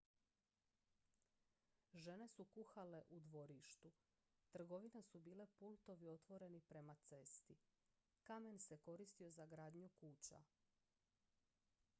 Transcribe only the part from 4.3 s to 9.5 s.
trgovine su bile pultovi otvoreni prema cesti kamen se koristio za